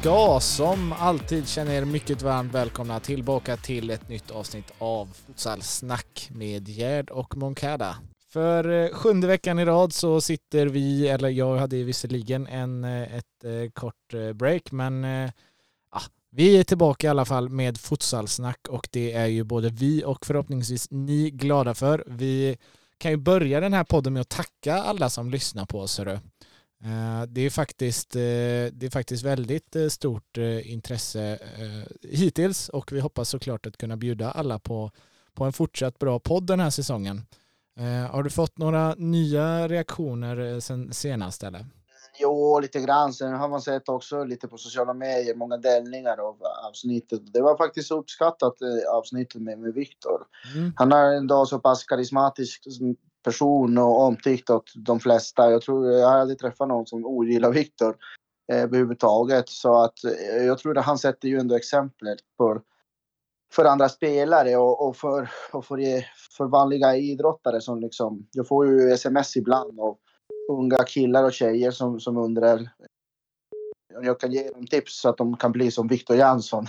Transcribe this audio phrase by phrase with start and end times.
[0.00, 6.28] Ska som alltid känna er mycket varmt välkomna tillbaka till ett nytt avsnitt av Futsalsnack
[6.30, 7.96] med Gerd och Moncada.
[8.32, 13.14] För eh, sjunde veckan i rad så sitter vi, eller jag hade visserligen en, eh,
[13.14, 15.02] ett eh, kort break, men
[15.92, 20.04] ja, vi är tillbaka i alla fall med futsalsnack och det är ju både vi
[20.04, 22.04] och förhoppningsvis ni glada för.
[22.06, 22.56] Vi
[22.98, 25.98] kan ju börja den här podden med att tacka alla som lyssnar på oss.
[25.98, 26.18] Hörru.
[26.84, 28.20] Eh, det är faktiskt, eh,
[28.72, 31.38] det är faktiskt väldigt eh, stort intresse
[32.02, 34.90] hittills och vi hoppas såklart att kunna bjuda alla på,
[35.34, 37.26] på en fortsatt bra podd den här säsongen.
[38.10, 41.66] Har du fått några nya reaktioner sen senast eller?
[42.18, 43.12] Jo, lite grann.
[43.12, 46.36] Sen har man sett också lite på sociala medier, många delningar av
[46.68, 47.32] avsnittet.
[47.32, 48.54] Det var faktiskt uppskattat
[48.92, 50.22] avsnittet med, med Viktor.
[50.54, 50.72] Mm.
[50.76, 52.64] Han är ändå så pass karismatisk
[53.22, 55.50] person och omtyckt av de flesta.
[55.50, 57.96] Jag tror jag har aldrig träffat någon som ogillar Viktor
[58.52, 59.48] eh, överhuvudtaget.
[59.48, 62.62] Så att eh, jag tror att han sätter ju ändå exemplet för,
[63.52, 66.02] för andra spelare och, och, för, och för, eh,
[66.36, 69.96] för vanliga idrottare som liksom, jag får ju sms ibland av
[70.50, 72.70] unga killar och tjejer som, som undrar
[74.00, 76.66] om jag kan ge dem tips så att de kan bli som Viktor Jansson.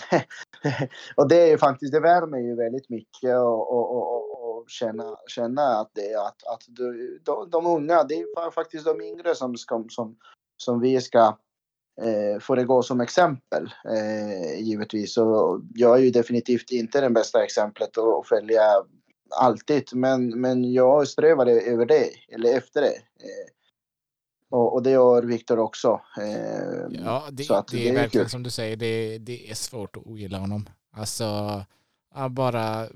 [1.15, 4.20] och det är faktiskt, det värmer ju väldigt mycket och, och, och,
[4.71, 6.63] känna, känna att, det, att, att
[7.25, 10.17] de, de unga, det är faktiskt de yngre som, ska, som,
[10.57, 11.37] som vi ska
[12.01, 15.17] eh, föregå som exempel eh, givetvis.
[15.17, 18.61] Och jag är ju definitivt inte det bästa exemplet att följa
[19.35, 22.95] alltid, men, men jag strävar över det, eller efter det.
[22.95, 23.51] Eh,
[24.49, 26.01] och, och, det gör Viktor också.
[26.17, 28.29] Eh, ja, det, det, det, är verkligen kul.
[28.29, 30.69] som du säger, det, det är svårt att ogilla honom.
[30.93, 31.25] Alltså,
[32.29, 32.87] bara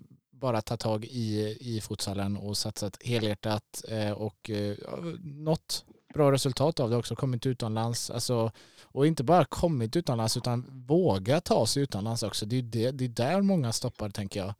[0.45, 4.75] bara ta tag i, i futsalen och satsat helhjärtat eh, och eh,
[5.23, 8.09] nått bra resultat av det också, kommit utomlands.
[8.09, 8.51] Alltså,
[8.83, 12.45] och inte bara kommit utomlands utan våga ta sig utomlands också.
[12.45, 14.53] Det är, det, det är där många stoppar tänker jag.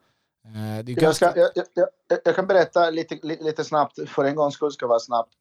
[0.46, 1.06] Eh, ganska...
[1.06, 4.88] jag, ska, jag, jag, jag, kan berätta lite, lite snabbt, för en gångs skull ska
[4.88, 5.34] vara snabbt.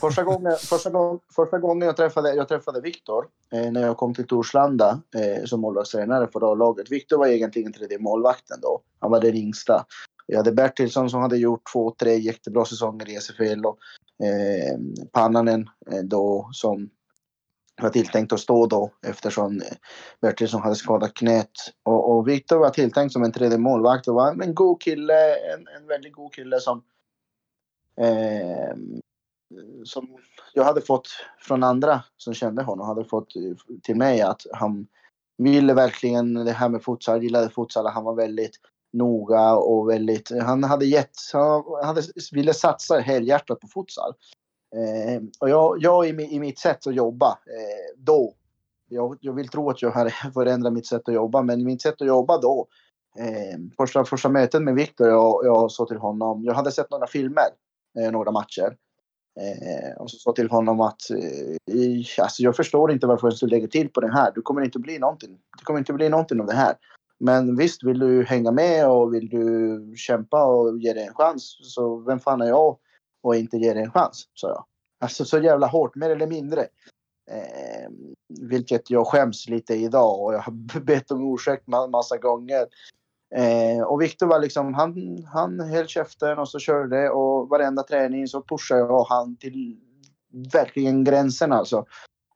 [0.00, 4.14] Första gången, första gång, första gången jag träffade, jag träffade Viktor eh, när jag kom
[4.14, 6.90] till Torslanda eh, som målvaktstränare för A-laget.
[6.90, 8.80] Viktor var egentligen tredje målvakten då.
[8.98, 9.84] Han var den yngsta.
[10.26, 13.78] Jag hade Bertilsson som hade gjort två, tre jättebra säsonger i SFL och
[14.26, 14.78] eh,
[15.12, 16.90] Pannanen eh, då som
[17.82, 19.76] var tilltänkt att stå då eftersom eh,
[20.20, 21.50] Bertilsson hade skadat knät.
[21.82, 25.66] Och, och Viktor var tilltänkt som en tredje målvakt och var en god kille, en,
[25.76, 26.82] en väldigt god kille som
[28.00, 28.76] eh,
[29.50, 30.08] Eh, som
[30.54, 34.86] jag hade fått från andra som kände honom, hade fått eh, till mig att han
[35.38, 37.86] ville verkligen det här med futsal, gillade futsal.
[37.86, 38.60] Han var väldigt
[38.92, 42.02] noga och väldigt, han hade gett, han hade,
[42.32, 44.12] ville satsa helhjärtat på futsal.
[44.76, 48.34] Eh, och jag, jag i, i mitt sätt att jobba eh, då,
[48.88, 52.02] jag, jag, vill tro att jag har förändrat mitt sätt att jobba, men mitt sätt
[52.02, 52.66] att jobba då,
[53.18, 57.06] eh, första, första mötet med Viktor, jag, jag sa till honom, jag hade sett några
[57.06, 57.48] filmer,
[57.98, 58.76] eh, några matcher.
[59.40, 63.68] Eh, och så sa till honom att eh, alltså jag förstår inte varför du lägger
[63.68, 64.32] till på den här.
[64.34, 65.38] Du kommer inte bli någonting.
[65.58, 66.74] Det kommer inte bli någonting av det här.
[67.20, 71.58] Men visst, vill du hänga med och vill du kämpa och ge dig en chans
[71.62, 72.78] så vem fan är jag
[73.22, 74.64] och inte ge dig en chans, sa jag.
[75.00, 76.60] Alltså så jävla hårt, mer eller mindre.
[77.30, 77.90] Eh,
[78.40, 82.66] vilket jag skäms lite idag och jag har bett om ursäkt massa gånger.
[83.34, 88.28] Eh, och Viktor var liksom, han, han höll käften och så körde och varenda träning
[88.28, 89.80] så pushade jag han till
[90.52, 91.84] verkligen gränsen alltså.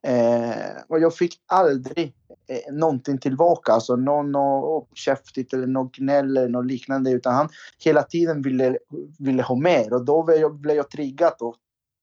[0.07, 2.15] Eh, och jag fick aldrig
[2.49, 7.49] eh, någonting tillbaka, alltså någon något käftigt eller något gnäll eller något liknande utan han
[7.85, 8.79] hela tiden ville,
[9.19, 11.57] ville ha mer och då blev jag, blev jag triggad och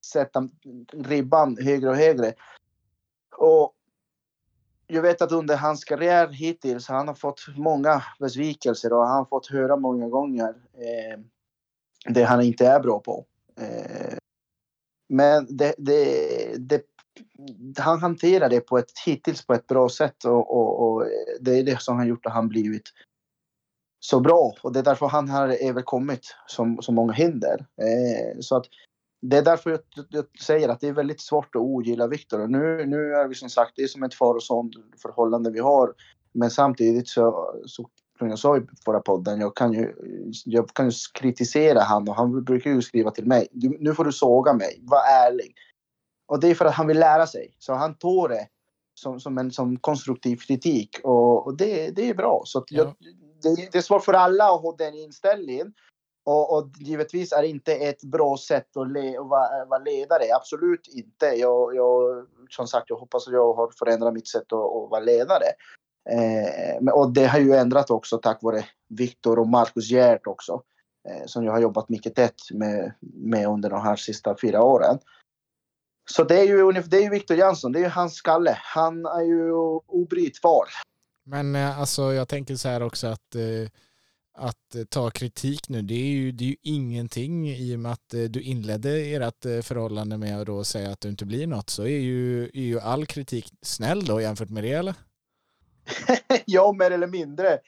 [0.05, 0.49] sätta
[0.93, 2.33] ribban högre och högre.
[3.37, 3.73] Och
[4.91, 9.25] jag vet att under hans karriär hittills han har fått många besvikelser och han har
[9.25, 11.19] fått höra många gånger eh,
[12.13, 13.25] det han inte är bra på.
[13.57, 14.17] Eh,
[15.09, 16.83] men det, det, det,
[17.77, 21.05] han hanterar det på ett, hittills på ett bra sätt och, och, och,
[21.39, 22.89] det är det som har gjort att han blivit
[23.99, 27.65] så bra och det är därför han har överkommit så, så många hinder.
[27.77, 28.65] Eh, så att
[29.21, 29.79] det är därför jag,
[30.09, 32.47] jag, säger att det är väldigt svårt att ogilla Viktor.
[32.47, 34.71] Nu, nu är vi som sagt, det är som ett far och son
[35.01, 35.93] förhållande vi har.
[36.31, 39.93] Men samtidigt så, så som jag sa i förra podden, jag kan ju,
[40.45, 43.47] jag kan ju kritisera han och han brukar ju skriva till mig.
[43.79, 45.55] nu får du såga mig, var ärlig.
[46.27, 47.55] Och det är för att han vill lära sig.
[47.59, 48.47] Så han tog det
[48.93, 52.41] som, som en som konstruktiv kritik och, och det, det är bra.
[52.45, 52.95] Så jag,
[53.43, 55.73] det, det, är svårt för alla att ha den inställningen.
[56.23, 60.23] Och, och givetvis är det inte ett bra sätt att, le, att vara, vara ledare.
[60.35, 61.25] Absolut inte.
[61.25, 64.99] Jag, jag, som sagt, jag hoppas att jag har förändrat mitt sätt att, att vara
[64.99, 65.45] ledare.
[66.09, 70.63] Eh, och det har ju ändrat också tack vare Viktor och Marcus Gert också.
[71.09, 74.99] Eh, som jag har jobbat mycket tätt med, med under de här sista fyra åren.
[76.09, 78.57] Så det är ju, det är ju Viktor Jansson, det är ju hans skalle.
[78.61, 79.51] Han är ju
[79.87, 80.65] obrytbar.
[81.25, 83.69] Men eh, alltså jag tänker så här också att eh,
[84.37, 88.09] att ta kritik nu, det är, ju, det är ju ingenting i och med att
[88.29, 91.99] du inledde ert förhållande med att då säga att du inte blir något så är
[91.99, 94.95] ju, är ju all kritik snäll då jämfört med det eller?
[96.45, 97.59] ja, mer eller mindre.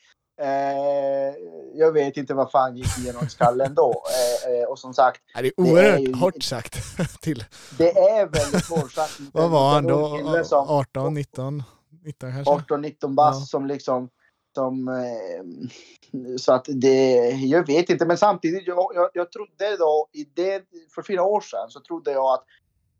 [0.41, 1.35] Eh,
[1.73, 4.03] jag vet inte vad fan gick igenom skallen då.
[4.09, 5.21] Eh, eh, och som sagt.
[5.33, 6.97] Det är oerhört det är ju, hårt sagt.
[7.21, 7.45] till.
[7.77, 9.19] Det är väldigt hårt sagt.
[9.33, 10.43] vad var han då?
[10.43, 11.63] Som, 18, 19?
[12.05, 12.51] 19 kanske?
[12.53, 13.45] 18, 19 bass ja.
[13.45, 14.09] som liksom
[14.53, 20.09] liksom, eh, så att det, jag vet inte, men samtidigt, jag, jag, jag trodde då,
[20.11, 20.63] i det,
[20.95, 22.45] för fyra år sedan, så trodde jag att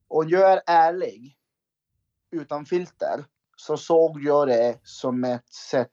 [0.08, 1.38] om jag är ärlig,
[2.32, 5.92] utan filter, så såg jag det som ett sätt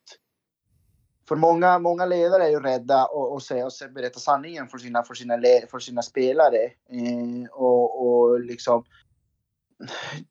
[1.29, 5.15] för många, många ledare är ju rädda att säga och berätta sanningen för sina, för
[5.15, 5.39] sina,
[5.71, 6.65] för sina spelare.
[6.65, 8.85] Eh, och, och liksom,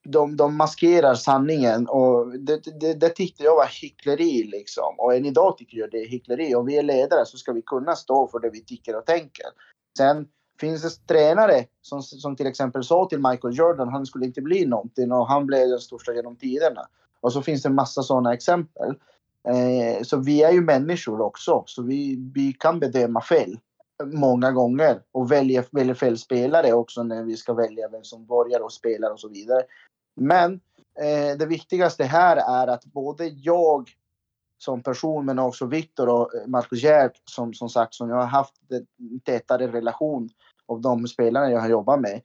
[0.03, 4.95] de, de maskerar sanningen och det, det, det tyckte jag var hyckleri liksom.
[4.97, 6.55] Och än idag tycker jag det är hyckleri.
[6.55, 9.45] Om vi är ledare så ska vi kunna stå för det vi tycker och tänker.
[9.97, 10.27] Sen
[10.59, 14.65] finns det tränare som, som till exempel sa till Michael Jordan han skulle inte bli
[14.65, 16.81] någonting och han blev den största genom tiderna.
[17.21, 18.89] Och så finns det en massa sådana exempel.
[19.47, 23.59] Eh, så vi är ju människor också, så vi, vi kan bedöma fel
[24.05, 28.59] många gånger och välja, väljer fel spelare också när vi ska välja vem som börjar
[28.59, 29.63] och spelar och så vidare.
[30.15, 30.53] Men
[30.99, 33.89] eh, det viktigaste här är att både jag
[34.57, 38.25] som person men också Viktor och eh, Marcus Gerd som, som sagt som jag har
[38.25, 38.53] haft
[38.99, 40.29] en tätare relation
[40.65, 42.21] av de spelarna jag har jobbat med.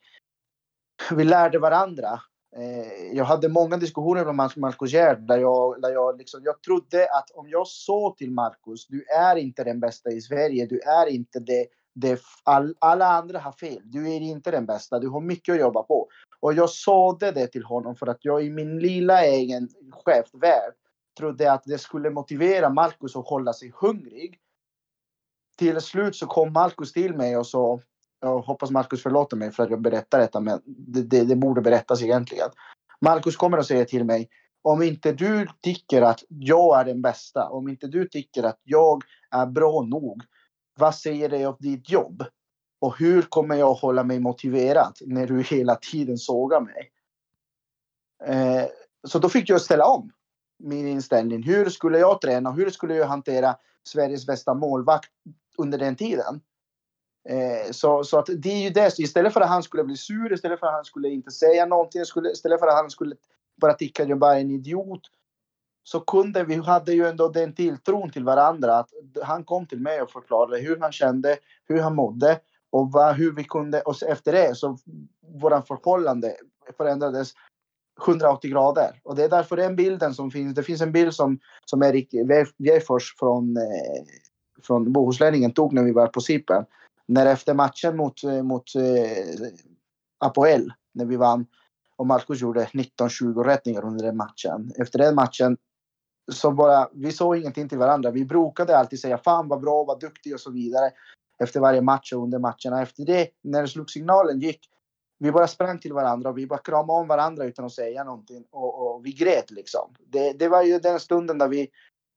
[1.12, 2.21] Vi lärde varandra
[2.56, 7.09] Eh, jag hade många diskussioner med Marcus Gerd där jag, där jag, liksom, jag trodde
[7.11, 11.06] att om jag sa till Marcus, du är inte den bästa i Sverige, du är
[11.06, 15.21] inte det, det all, alla andra har fel, du är inte den bästa, du har
[15.21, 16.09] mycket att jobba på.
[16.41, 20.75] Och jag sa det till honom för att jag i min lilla egen chefvärld
[21.19, 24.39] trodde att det skulle motivera Marcus att hålla sig hungrig.
[25.59, 27.81] Till slut så kom Marcus till mig och sa
[28.25, 31.61] jag hoppas Marcus förlåter mig för att jag berättar detta, men det, det, det borde
[31.61, 32.49] berättas egentligen.
[33.00, 34.29] Marcus kommer att säga till mig,
[34.62, 39.03] om inte du tycker att jag är den bästa, om inte du tycker att jag
[39.31, 40.23] är bra nog,
[40.79, 42.25] vad säger det om ditt jobb?
[42.81, 46.91] Och hur kommer jag att hålla mig motiverad när du hela tiden sågar mig?
[48.25, 48.65] Eh,
[49.06, 50.11] så då fick jag ställa om
[50.59, 51.43] min inställning.
[51.43, 52.53] Hur skulle jag träna?
[52.53, 53.56] Hur skulle jag hantera
[53.88, 55.11] Sveriges bästa målvakt
[55.59, 56.41] under den tiden?
[57.29, 58.99] Eh, så, så att det är ju det.
[58.99, 62.05] Istället för att han skulle bli sur, istället för att han skulle inte säga någonting,
[62.05, 63.17] skulle, istället för att han skulle
[63.61, 65.00] bara tycka att jag bara är en idiot.
[65.85, 68.91] Så kunde vi, hade ju ändå den tilltron till varandra att
[69.23, 71.37] han kom till mig och förklarade hur han kände,
[71.69, 72.41] hur han mådde
[72.71, 73.81] och vad, hur vi kunde.
[73.81, 74.79] Och efter det så
[75.41, 76.37] våran förhållande
[76.76, 77.33] förändrades
[78.07, 79.00] 180 grader.
[79.02, 80.54] Och det är därför den bilden som finns.
[80.54, 82.14] Det finns en bild som, som Erik
[82.59, 84.04] Wefors från, eh,
[84.62, 86.64] från Bohuslänningen tog när vi var på Cypern
[87.06, 89.49] när efter matchen mot, eh, mot eh,
[90.18, 91.46] Apoel, när vi vann
[91.96, 94.73] och Marcus gjorde 19-20 rättningar under den matchen.
[94.78, 95.56] Efter den matchen
[96.32, 98.11] så bara, vi såg ingenting till varandra.
[98.11, 100.90] Vi brukade alltid säga fan vad bra, vad duktig och så vidare.
[101.38, 102.82] Efter varje match och under matcherna.
[102.82, 104.68] Efter det, när slutsignalen gick,
[105.18, 108.44] vi bara sprang till varandra och vi bara kramade om varandra utan att säga någonting.
[108.50, 109.94] Och, och vi grät liksom.
[110.06, 111.68] Det, det var ju den stunden där vi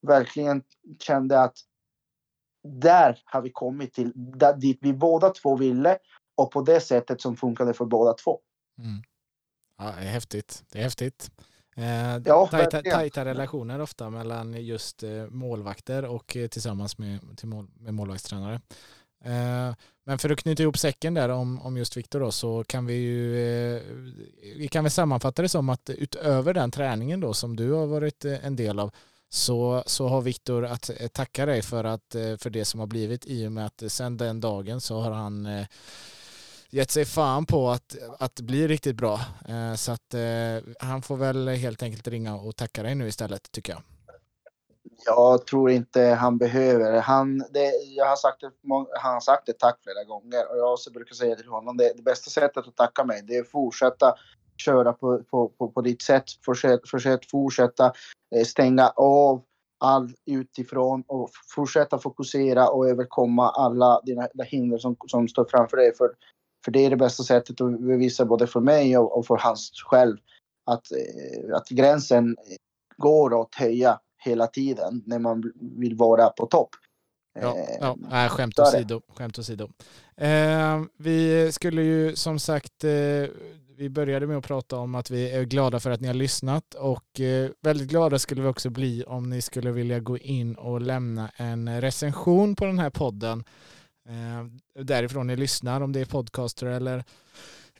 [0.07, 0.63] verkligen
[0.99, 1.57] kände att
[2.63, 5.97] där har vi kommit till där, dit vi båda två ville
[6.35, 8.39] och på det sättet som funkade för båda två.
[8.79, 9.01] Mm.
[9.77, 10.63] Ja, det är häftigt.
[10.71, 11.31] Det är häftigt.
[11.77, 17.47] Eh, ja, tajta, tajta, relationer ofta mellan just eh, målvakter och eh, tillsammans med, till
[17.47, 18.61] mål, med målvaktstränare.
[19.23, 22.85] Eh, men för att knyta ihop säcken där om, om just Viktor då så kan
[22.85, 23.35] vi ju
[23.75, 23.81] eh,
[24.57, 28.25] vi kan väl sammanfatta det som att utöver den träningen då som du har varit
[28.25, 28.91] eh, en del av
[29.29, 32.87] så, så har Viktor att eh, tacka dig för, att, eh, för det som har
[32.87, 35.65] blivit i och med att eh, sen den dagen så har han
[36.69, 39.19] gett sig fan på att, att bli riktigt bra.
[39.77, 40.15] Så att
[40.79, 43.81] han får väl helt enkelt ringa och tacka dig nu istället tycker jag.
[45.05, 47.01] Jag tror inte han behöver.
[47.01, 48.51] Han, det, jag har sagt det,
[49.01, 52.01] han har sagt det tack flera gånger och jag brukar säga till honom det, det
[52.01, 54.15] bästa sättet att tacka mig det är att fortsätta
[54.61, 56.23] köra på, på, på, på ditt sätt.
[56.45, 57.93] Försök, försök fortsätta
[58.35, 59.41] eh, stänga av
[59.79, 65.77] allt utifrån och fortsätta fokusera och överkomma alla dina, dina hinder som, som står framför
[65.77, 65.95] dig.
[65.95, 66.09] För,
[66.65, 69.71] för det är det bästa sättet att bevisa både för mig och, och för hans
[69.85, 70.17] själv
[70.65, 72.35] att, eh, att gränsen
[72.97, 76.69] går att höja hela tiden när man vill vara på topp.
[77.41, 79.01] Ja, ja äh, skämt åsido.
[79.07, 79.69] Skämt åsido.
[80.15, 82.91] Eh, vi skulle ju som sagt, eh,
[83.77, 86.73] vi började med att prata om att vi är glada för att ni har lyssnat
[86.73, 90.81] och eh, väldigt glada skulle vi också bli om ni skulle vilja gå in och
[90.81, 93.43] lämna en recension på den här podden
[94.09, 97.03] eh, därifrån ni lyssnar, om det är podcaster eller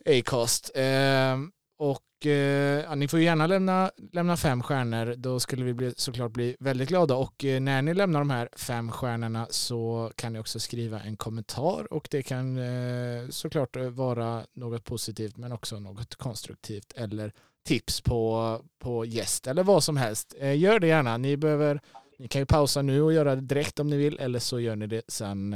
[0.06, 0.70] Acast.
[0.74, 1.38] Eh,
[1.78, 5.14] och Eh, ja, ni får gärna lämna, lämna fem stjärnor.
[5.16, 7.16] Då skulle vi bli, såklart bli väldigt glada.
[7.16, 11.16] Och eh, när ni lämnar de här fem stjärnorna så kan ni också skriva en
[11.16, 17.32] kommentar och det kan eh, såklart eh, vara något positivt men också något konstruktivt eller
[17.66, 20.34] tips på, på gäst eller vad som helst.
[20.38, 21.16] Eh, gör det gärna.
[21.16, 21.80] Ni behöver
[22.18, 24.76] ni kan ju pausa nu och göra det direkt om ni vill eller så gör
[24.76, 25.50] ni det sen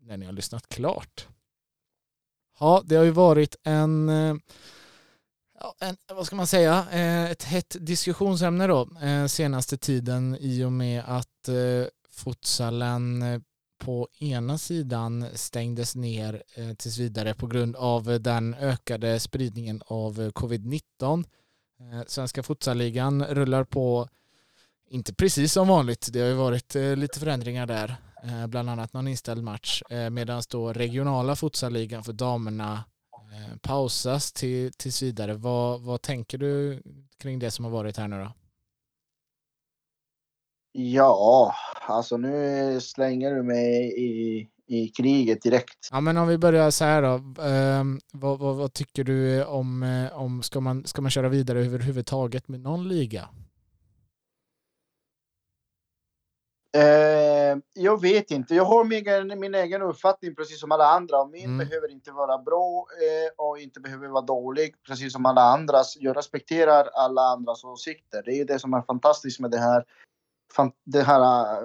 [0.00, 1.28] när ni har lyssnat klart.
[2.60, 4.10] Ja, det har ju varit en
[5.80, 10.72] en, vad ska man säga, eh, ett hett diskussionsämne då eh, senaste tiden i och
[10.72, 13.24] med att eh, futsalen
[13.78, 16.42] på ena sidan stängdes ner
[16.78, 21.24] tills vidare på grund av den ökade spridningen av covid-19.
[22.06, 24.08] Svenska futsalligan rullar på,
[24.90, 27.96] inte precis som vanligt, det har ju varit lite förändringar där,
[28.48, 32.84] bland annat någon inställd match, medan då regionala futsalligan för damerna
[33.60, 35.34] pausas till, tills vidare.
[35.34, 36.82] Vad, vad tänker du
[37.18, 38.32] kring det som har varit här nu då?
[40.72, 41.54] Ja,
[41.86, 45.88] alltså nu slänger du mig i, i kriget direkt.
[45.90, 47.42] Ja, men om vi börjar så här då.
[47.42, 51.64] Eh, vad, vad, vad, tycker du om, eh, om ska, man, ska man köra vidare
[51.64, 53.28] överhuvudtaget med någon liga?
[56.76, 58.54] Eh, jag vet inte.
[58.54, 61.24] Jag har min, min egen uppfattning precis som alla andra.
[61.24, 61.58] Min mm.
[61.58, 65.96] behöver inte vara bra eh, och inte behöver vara dålig precis som alla andras.
[66.00, 68.22] Jag respekterar alla andras åsikter.
[68.24, 69.84] Det är det som är fantastiskt med det här,
[70.84, 71.22] det här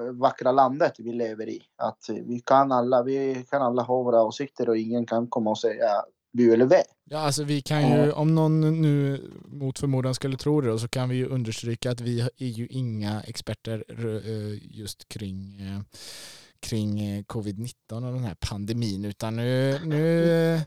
[0.07, 1.61] eh, vackra landet vi lever i.
[1.77, 5.59] Att vi kan alla, vi kan alla ha våra åsikter och ingen kan komma och
[5.59, 6.03] säga
[6.33, 6.83] bu eller vä.
[7.05, 11.09] Ja, alltså vi kan ju, om någon nu mot förmodan skulle tro det, så kan
[11.09, 15.81] vi ju understryka att vi är ju inga experter eh, just kring, eh,
[16.59, 20.61] kring eh, covid-19 och den här pandemin, utan nu, nu,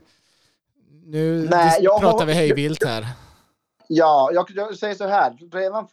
[1.05, 3.07] nu Nej, pratar har, vi hejvilt här.
[3.89, 5.37] Ja, jag, jag, säger så här.
[5.51, 5.87] Redan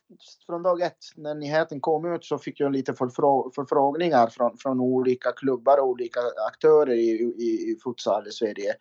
[0.46, 4.80] från dag ett när nyheten kom ut så fick jag lite förfrå förfrågningar från, från
[4.80, 8.74] olika klubbar och olika aktörer i, i, i futsal i Sverige.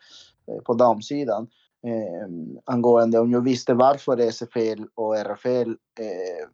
[0.47, 1.47] Eh, på damsidan
[1.87, 2.27] eh,
[2.65, 5.69] angående om jag visste varför SFL och RFL
[5.99, 6.47] eh,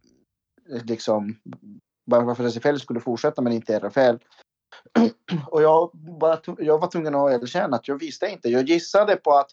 [0.84, 1.36] liksom
[2.06, 4.16] varför SFL skulle fortsätta men inte RFL.
[5.48, 8.50] och jag, bara, jag var tvungen att erkänna att jag visste inte.
[8.50, 9.52] Jag gissade på att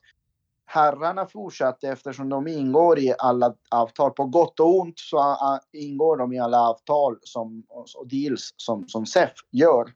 [0.67, 4.11] herrarna fortsatte eftersom de ingår i alla avtal.
[4.11, 5.37] På gott och ont så
[5.73, 9.93] ingår de i alla avtal som, och deals som, som SEF gör.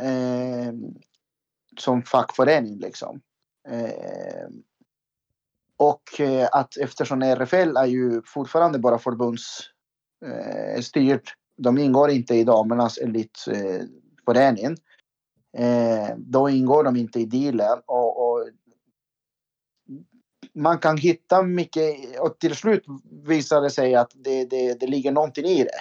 [0.00, 0.72] Eh,
[1.80, 3.20] som fackförening liksom.
[3.68, 4.48] Eh,
[5.76, 9.68] och eh, att eftersom RFL är ju fortfarande bara förbundsstyrt.
[10.94, 11.18] Eh,
[11.58, 14.76] de ingår inte i damernas elitförening.
[15.58, 17.78] Eh, eh, då ingår de inte i dealen.
[17.86, 18.48] Och, och,
[20.54, 22.84] man kan hitta mycket och till slut
[23.24, 25.80] visar det sig att det, det, det ligger någonting i det.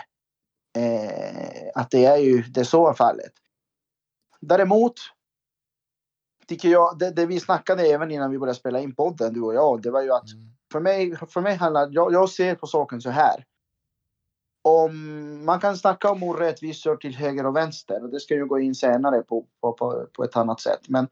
[0.79, 3.33] Eh, att det är ju det är så fallet.
[4.41, 4.93] Däremot
[6.47, 9.53] tycker jag, det, det, vi snackade även innan vi började spela in podden, du och
[9.55, 10.49] jag, det var ju att mm.
[10.71, 13.45] för mig, för mig handlar, jag, jag ser på saken så här.
[14.61, 18.59] Om man kan snacka om orättvisor till höger och vänster och det ska ju gå
[18.59, 20.89] in senare på, på, på, på ett annat sätt.
[20.89, 21.07] Men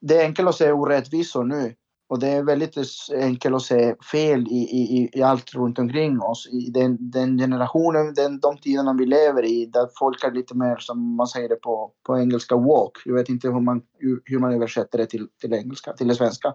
[0.00, 1.74] det är enkelt att säga orättvisor nu.
[2.10, 2.76] Och det är väldigt
[3.14, 6.48] enkelt att se fel i, i, i allt runt omkring oss.
[6.52, 10.76] I den, den generationen, den, de tiderna vi lever i, där folk är lite mer,
[10.76, 12.92] som man säger det på, på engelska, walk.
[13.04, 13.82] Jag vet inte hur man,
[14.24, 16.54] hur man översätter det till, till engelska, till svenska.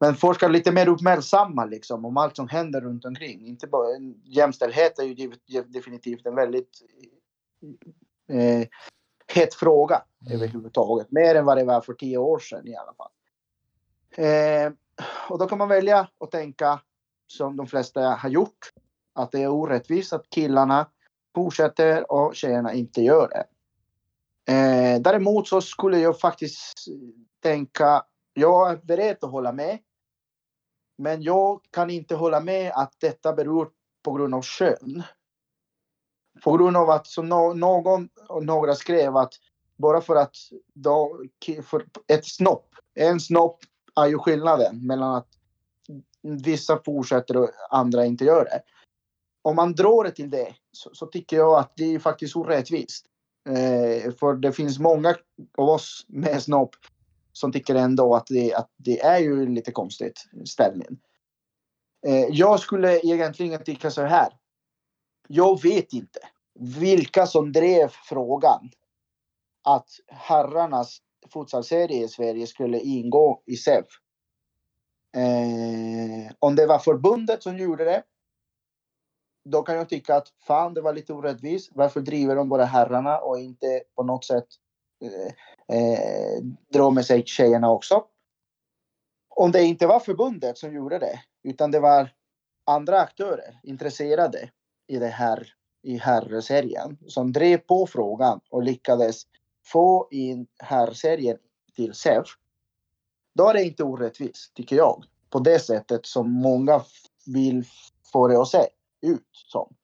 [0.00, 3.46] Men folk är lite mer uppmärksamma liksom om allt som händer runt omkring.
[3.46, 3.86] Inte bara,
[4.24, 5.32] jämställdhet är ju
[5.66, 6.70] definitivt en väldigt
[8.32, 8.68] eh,
[9.34, 10.36] het fråga mm.
[10.36, 11.12] överhuvudtaget.
[11.12, 13.10] Mer än vad det var för tio år sedan i alla fall.
[14.16, 14.72] Eh,
[15.28, 16.80] och då kan man välja att tänka
[17.26, 18.70] som de flesta har gjort.
[19.14, 20.90] Att det är orättvist att killarna
[21.34, 23.46] fortsätter och tjejerna inte gör det.
[24.52, 26.84] Eh, däremot så skulle jag faktiskt
[27.42, 28.02] tänka,
[28.32, 29.78] jag är beredd att hålla med.
[30.98, 33.70] Men jag kan inte hålla med att detta beror
[34.04, 35.02] på grund av kön.
[36.44, 39.32] på grund av att så någon och några skrev att
[39.76, 40.36] bara för att
[40.74, 41.24] då,
[41.62, 43.58] för ett snopp, en snopp
[43.96, 45.28] är ju skillnaden mellan att
[46.22, 48.62] vissa fortsätter och andra inte gör det.
[49.42, 53.06] Om man drar det till det så, så tycker jag att det är faktiskt orättvist.
[53.48, 55.14] Eh, för det finns många
[55.58, 56.76] av oss med snopp
[57.32, 60.98] som tycker ändå att det, att det är ju lite konstigt ställning.
[62.06, 64.28] Eh, jag skulle egentligen tycka så här.
[65.28, 66.20] Jag vet inte
[66.60, 68.70] vilka som drev frågan
[69.64, 70.98] att herrarnas
[71.32, 73.86] futsalserie i Sverige skulle ingå i SEF.
[75.16, 78.02] Eh, om det var förbundet som gjorde det.
[79.44, 81.70] Då kan jag tycka att fan, det var lite orättvist.
[81.74, 84.46] Varför driver de bara herrarna och inte på något sätt
[85.02, 88.04] eh, eh, drar med sig tjejerna också?
[89.28, 92.10] Om det inte var förbundet som gjorde det, utan det var
[92.66, 94.50] andra aktörer intresserade
[94.86, 99.22] i det här i herrserien som drev på frågan och lyckades
[99.64, 101.38] få in herrserien
[101.76, 102.26] till SEF.
[103.34, 105.04] Då är det inte orättvist, tycker jag.
[105.30, 106.82] På det sättet som många
[107.26, 107.64] vill
[108.12, 108.66] få det att se
[109.00, 109.74] ut som.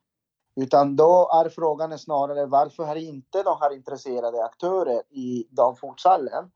[0.57, 6.51] Utan då är frågan snarare varför har inte de här intresserade aktörer i damfotbollen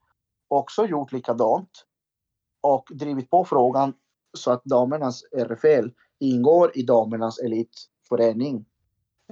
[0.48, 1.70] också gjort likadant
[2.60, 3.94] och drivit på frågan
[4.38, 5.88] så att damernas RFL
[6.18, 8.64] ingår i damernas elitförening.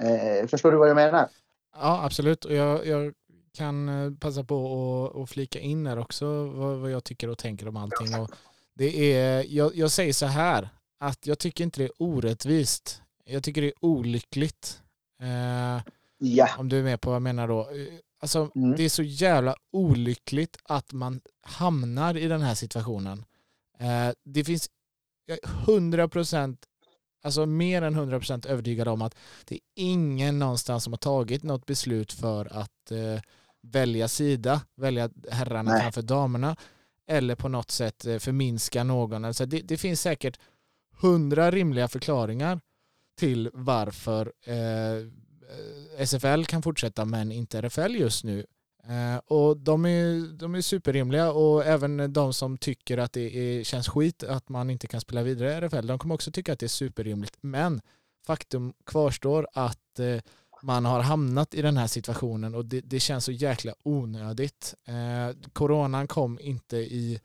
[0.01, 1.29] Eh, förstår du vad jag menar?
[1.75, 2.45] Ja, absolut.
[2.45, 3.15] Och jag, jag
[3.55, 7.69] kan eh, passa på att flika in här också vad, vad, jag tycker och tänker
[7.69, 8.21] om allting.
[8.21, 8.31] Och
[8.75, 10.69] det är, jag, jag säger så här,
[10.99, 13.03] att jag tycker inte det är orättvist.
[13.25, 14.83] Jag tycker det är olyckligt.
[15.21, 15.83] Eh,
[16.19, 16.49] ja.
[16.59, 17.61] Om du är med på vad jag menar då.
[17.61, 17.87] Eh,
[18.21, 18.77] alltså, mm.
[18.77, 23.25] Det är så jävla olyckligt att man hamnar i den här situationen.
[23.79, 24.71] Eh, det finns
[25.67, 26.67] hundra procent
[27.23, 31.67] alltså mer än 100% övertygad om att det är ingen någonstans som har tagit något
[31.67, 33.21] beslut för att eh,
[33.63, 35.83] välja sida, välja herrarna Nej.
[35.83, 36.57] framför damerna
[37.07, 39.25] eller på något sätt eh, förminska någon.
[39.25, 40.39] Alltså det, det finns säkert
[41.01, 42.61] hundra rimliga förklaringar
[43.19, 45.09] till varför eh,
[46.07, 48.47] SFL kan fortsätta men inte RFL just nu.
[48.85, 53.65] Eh, och de är, de är superrimliga och även de som tycker att det är,
[53.65, 56.59] känns skit att man inte kan spela vidare i RFL, de kommer också tycka att
[56.59, 57.37] det är superrimligt.
[57.41, 57.81] Men
[58.27, 60.21] faktum kvarstår att eh,
[60.63, 64.75] man har hamnat i den här situationen och det, det känns så jäkla onödigt.
[64.85, 67.21] Eh, coronan kom inte i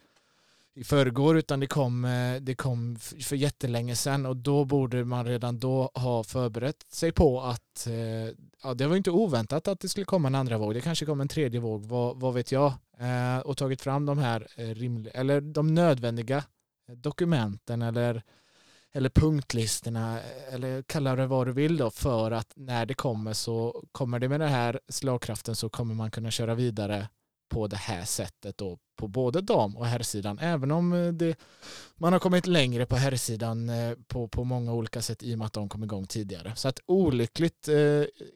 [0.78, 5.26] i förrgår utan det kom, eh, det kom för jättelänge sedan och då borde man
[5.26, 9.89] redan då ha förberett sig på att eh, ja, det var inte oväntat att det
[9.89, 10.73] skulle komma en andra våg.
[10.73, 12.73] Det kanske kom en tredje våg, vad, vad vet jag?
[13.00, 16.43] Eh, och tagit fram de här eh, rimliga, eller de nödvändiga
[16.89, 18.23] eh, dokumenten eller,
[18.93, 20.19] eller punktlistorna
[20.52, 24.30] eller kalla det vad du vill då för att när det kommer så kommer det
[24.30, 27.08] med den här slagkraften så kommer man kunna köra vidare
[27.50, 30.39] på det här sättet då på både dam och herrsidan.
[30.39, 31.39] Även om eh, det,
[31.95, 35.45] man har kommit längre på herrsidan eh, på, på många olika sätt i och med
[35.45, 36.56] att de kom igång tidigare.
[36.56, 37.76] Så att olyckligt eh,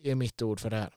[0.03, 0.95] är mitt ord för det här.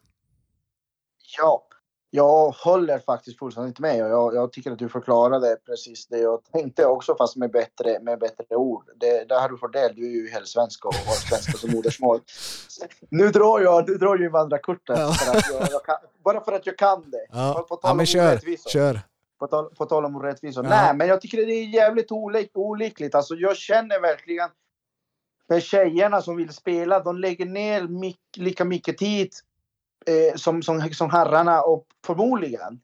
[1.38, 1.68] Ja,
[2.16, 6.40] jag håller faktiskt fullständigt med och jag, jag, tycker att du förklarade precis det jag
[6.52, 8.90] tänkte också fast med bättre, med bättre ord.
[8.96, 12.20] Det, där har du fördel, du är ju helsvenska och har svenska som modersmål.
[13.10, 15.12] Nu drar jag, nu drar jag invandrarkortet ja.
[15.12, 17.26] för att jag, jag kan, bara för att jag kan det.
[17.32, 19.00] Ja, på, på ja men kör, kör.
[19.38, 20.62] På tal, på tal om orättvisa.
[20.62, 20.68] Ja.
[20.68, 23.14] Nej, men jag tycker det är jävligt olyck, olyckligt.
[23.14, 24.48] Alltså jag känner verkligen
[25.46, 29.30] för tjejerna som vill spela, de lägger ner mycket, lika mycket tid
[30.06, 32.80] eh, som, som, som herrarna och förmodligen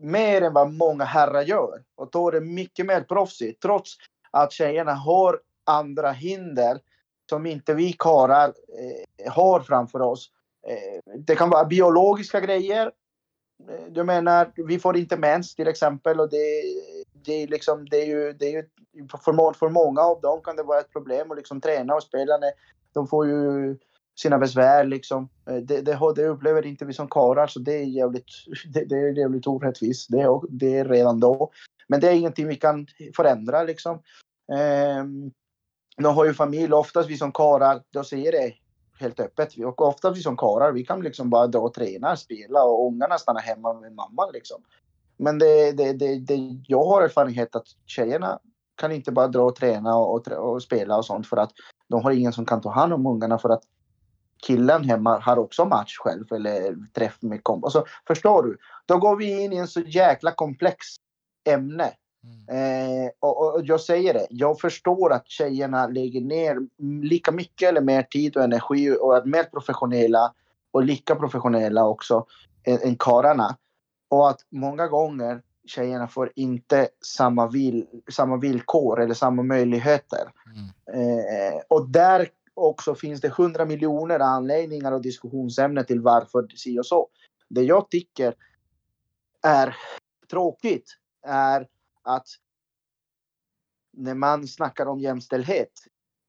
[0.00, 1.82] mer än vad många herrar gör.
[1.96, 3.62] Och då är det mycket mer proffsigt.
[3.62, 3.96] Trots
[4.30, 6.80] att tjejerna har andra hinder
[7.30, 10.30] som inte vi karlar eh, har framför oss.
[10.66, 12.92] Eh, det kan vara biologiska grejer.
[13.68, 16.62] Eh, du menar, vi får inte mens till exempel och det,
[17.24, 18.68] det, är, liksom, det är ju, det är ju
[19.08, 22.38] för, för många av dem kan det vara ett problem att liksom träna och spela.
[22.92, 23.76] De får ju
[24.20, 25.28] sina besvär liksom.
[25.50, 28.26] Eh, det, det, det upplever inte vi som karlar så det är jävligt,
[28.72, 30.10] det, det är jävligt orättvist.
[30.10, 31.50] Det, det är redan då.
[31.88, 33.96] Men det är ingenting vi kan förändra liksom.
[34.52, 35.04] Eh,
[35.96, 38.52] de har ju familj, oftast vi som karlar, då säger det
[39.00, 39.58] helt öppet.
[39.64, 43.18] Och ofta vi som karlar, vi kan liksom bara dra och träna, spela och ungarna
[43.18, 44.62] stannar hemma med mamman liksom.
[45.16, 48.38] Men det, det, det, det, jag har erfarenhet att tjejerna
[48.76, 51.52] kan inte bara dra och träna och, och, och, spela och sånt för att
[51.88, 53.62] de har ingen som kan ta hand om ungarna för att
[54.46, 57.80] killen hemma har också match själv eller träff med kompisar.
[57.80, 58.58] Alltså, förstår du?
[58.86, 60.86] Då går vi in i en så jäkla komplex
[61.48, 61.90] ämne.
[62.24, 63.04] Mm.
[63.04, 66.56] Eh, och, och, jag säger det, jag förstår att tjejerna lägger ner
[67.02, 70.32] lika mycket eller mer tid och energi och är mer professionella
[70.72, 72.26] och lika professionella också
[72.64, 73.56] än, än karlarna.
[74.08, 80.32] Och att många gånger tjejerna får inte samma, vil, samma villkor eller samma möjligheter.
[80.46, 81.18] Mm.
[81.18, 82.28] Eh, och där
[82.60, 87.08] också finns det hundra miljoner anledningar och diskussionsämnen till varför si och så.
[87.48, 88.34] Det jag tycker
[89.42, 89.76] är
[90.30, 90.96] tråkigt
[91.26, 91.68] är
[92.02, 92.26] att
[93.92, 95.72] när man snackar om jämställdhet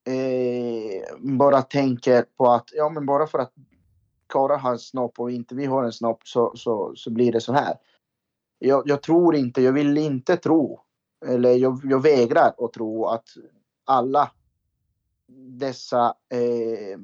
[0.08, 3.54] eh, bara tänker på att ja, men bara för att
[4.28, 7.42] karlar har en snopp och inte vi har en snopp så, så, så blir det
[7.42, 7.78] så här.
[8.60, 10.82] Jag, jag tror inte, jag vill inte tro,
[11.26, 13.26] eller jag, jag vägrar att tro att
[13.86, 14.32] alla
[15.38, 17.00] dessa eh,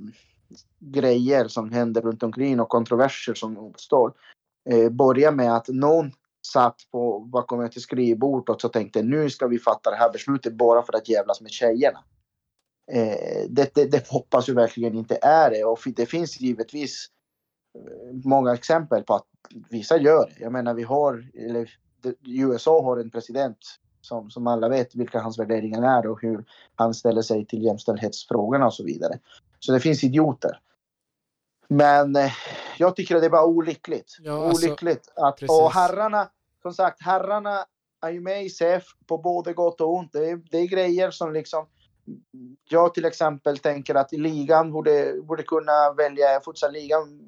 [0.80, 4.14] grejer som händer runt omkring och kontroverser som uppstår
[4.70, 6.12] eh, börjar med att någon
[6.54, 10.54] satt på bakom ett skrivbord och så tänkte nu ska vi fatta det här beslutet
[10.54, 12.04] bara för att jävlas med tjejerna.
[12.92, 17.08] Eh, det, det, det, hoppas ju verkligen inte är det och det finns givetvis
[17.76, 19.28] eh, många exempel på att
[19.70, 20.44] vissa gör det.
[20.44, 21.70] Jag menar vi har, eller
[22.26, 23.58] USA har en president
[24.02, 28.66] som, som alla vet vilka hans värderingar är och hur han ställer sig till jämställdhetsfrågorna
[28.66, 29.20] och så vidare.
[29.60, 30.60] Så det finns idioter.
[31.68, 32.32] Men eh,
[32.78, 34.18] jag tycker att det är bara olyckligt.
[34.20, 35.12] Ja, alltså, olyckligt.
[35.16, 36.30] Att, och herrarna,
[36.62, 37.66] som sagt, herrarna
[38.02, 40.14] är ju med i CF på både gott och ont.
[40.14, 41.66] Det är, det är grejer som liksom
[42.70, 47.20] jag till exempel tänker att ligan borde, borde kunna välja futsal-ligan.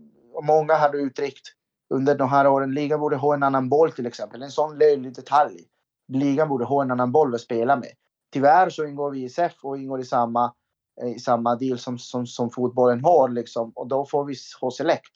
[0.44, 1.48] Många hade uttryckt
[1.90, 4.42] under de här åren, ligan borde ha en annan boll till exempel.
[4.42, 5.66] En sån löjlig detalj.
[6.10, 7.92] Ligan borde ha en annan boll att spela med.
[8.34, 10.54] Tyvärr så ingår vi i CF och ingår i samma,
[11.16, 13.72] i samma deal som, som, som fotbollen har liksom.
[13.76, 15.12] Och då får vi ha select.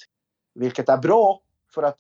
[0.55, 1.41] Vilket är bra
[1.73, 1.99] för att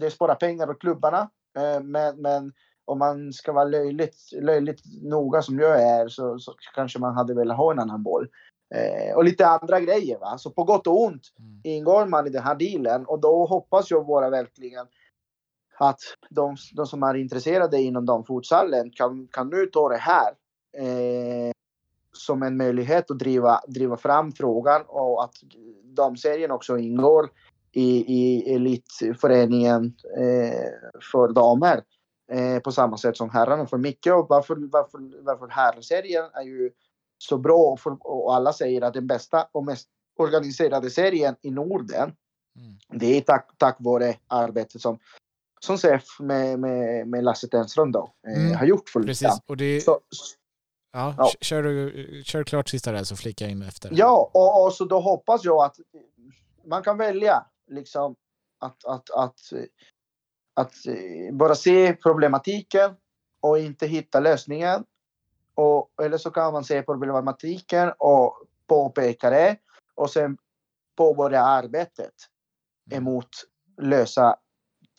[0.00, 1.30] det sparar pengar åt klubbarna.
[1.56, 2.52] Eh, men, men
[2.84, 7.34] om man ska vara löjligt, löjligt noga som jag är så, så kanske man hade
[7.34, 8.28] velat ha en annan boll.
[8.74, 10.18] Eh, och lite andra grejer.
[10.18, 10.38] Va?
[10.38, 11.60] Så på gott och ont mm.
[11.64, 14.86] ingår man i den här dealen och då hoppas jag bara verkligen
[15.78, 20.34] att de, de som är intresserade inom damfotsallen kan, kan nu ta det här
[20.76, 21.52] eh,
[22.12, 25.34] som en möjlighet att driva, driva fram frågan och att
[25.84, 27.30] damserien också ingår
[27.72, 29.84] i, i elitföreningen
[30.18, 30.68] eh,
[31.12, 31.82] för damer
[32.32, 33.66] eh, på samma sätt som herrarna.
[33.66, 36.70] För mycket och varför, varför, varför herrserien är ju
[37.18, 42.12] så bra för, och alla säger att den bästa och mest organiserade serien i Norden.
[42.56, 43.00] Mm.
[43.00, 44.98] Det är tack, tack vare arbetet som
[45.64, 48.56] som CF med, med, med Lasse Tenström då eh, mm.
[48.56, 49.80] har gjort för Precis, och det...
[49.80, 50.00] Så,
[50.92, 51.30] ja, ja.
[51.40, 53.90] Kör, kör klart sista där så flikar jag in efter.
[53.94, 55.76] Ja, och, och så då hoppas jag att
[56.64, 58.16] man kan välja liksom
[58.58, 59.38] att, att, att,
[60.54, 62.94] att eh, bara se problematiken
[63.40, 64.84] och inte hitta lösningen.
[65.54, 69.56] Och, eller så kan man se problematiken och påpeka det
[69.94, 70.36] och sen
[70.96, 72.14] påbörja arbetet
[72.90, 73.02] mm.
[73.02, 73.28] emot
[73.82, 74.36] lösa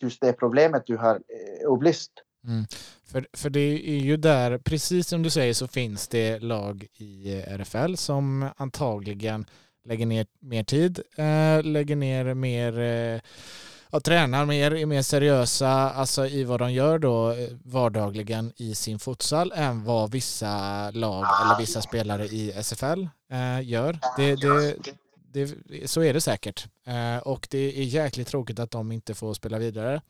[0.00, 2.12] just det problemet du har eh, upplyst.
[2.46, 2.66] Mm.
[3.04, 7.38] För, för det är ju där, precis som du säger, så finns det lag i
[7.38, 9.46] eh, RFL som antagligen
[9.84, 13.20] lägger ner mer tid, äh, lägger ner mer äh,
[14.00, 19.52] tränar mer, är mer seriösa alltså i vad de gör då vardagligen i sin futsal
[19.56, 23.98] än vad vissa lag eller vissa spelare i SFL eh, gör.
[24.16, 24.76] Det, det,
[25.34, 26.68] det, så är det säkert.
[26.86, 30.00] Eh, och det är jäkligt tråkigt att de inte får spela vidare.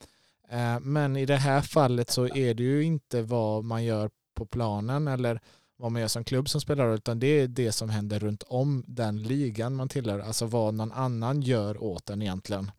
[0.50, 4.46] Eh, men i det här fallet så är det ju inte vad man gör på
[4.46, 5.40] planen eller
[5.76, 8.84] vad man gör som klubb som spelar utan det är det som händer runt om
[8.86, 10.18] den ligan man tillhör.
[10.18, 12.70] Alltså vad någon annan gör åt den egentligen.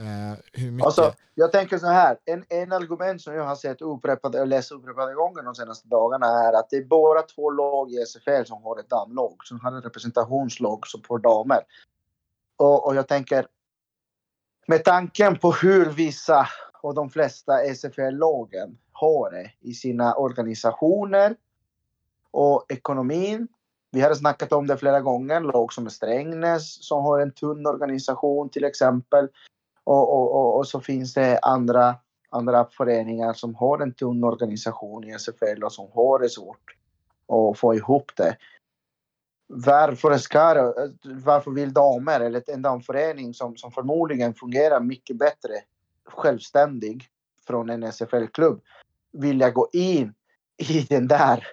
[0.00, 0.86] Uh, hur mycket...
[0.86, 4.72] alltså, jag tänker så här, en, en argument som jag har sett upprepade och läst
[4.72, 8.62] upprepade gånger de senaste dagarna är att det är bara två lag i SFL som
[8.62, 11.60] har ett damlag, som har ett representationslag som får damer.
[12.56, 13.46] Och, och jag tänker,
[14.66, 16.48] med tanken på hur vissa
[16.82, 21.36] och de flesta SFL-lagen har det i sina organisationer
[22.30, 23.48] och ekonomin.
[23.90, 28.48] Vi har snackat om det flera gånger, lag som Strängnäs som har en tunn organisation
[28.48, 29.28] till exempel.
[29.88, 31.96] Och, och, och, och, så finns det andra,
[32.30, 36.76] andra föreningar som har en tunn organisation i SFL och som har det svårt
[37.28, 38.36] att få ihop det.
[39.46, 40.72] Varför ska
[41.04, 45.52] varför vill damer eller en damförening som, som förmodligen fungerar mycket bättre
[46.04, 47.08] självständig
[47.46, 48.60] från en SFL-klubb
[49.12, 50.14] vilja gå in
[50.56, 51.46] i den där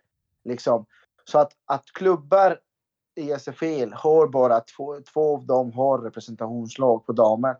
[0.43, 0.85] liksom.
[1.25, 2.59] Så att, att klubbar
[3.15, 7.55] i SFL har bara två, två av dem har representationslag på damer